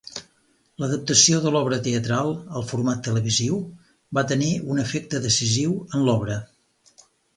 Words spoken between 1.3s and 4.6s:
de l’obra teatral al format televisiu va tenir